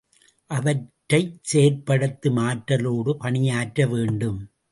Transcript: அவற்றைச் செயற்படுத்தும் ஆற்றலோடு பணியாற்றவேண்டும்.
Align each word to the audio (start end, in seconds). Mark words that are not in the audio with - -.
அவற்றைச் 0.49 1.35
செயற்படுத்தும் 1.43 2.39
ஆற்றலோடு 2.39 3.17
பணியாற்றவேண்டும். 3.19 4.41